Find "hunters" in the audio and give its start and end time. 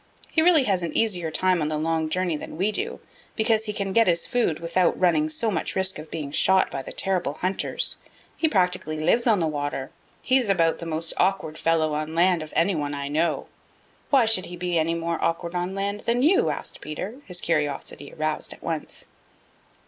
7.35-7.97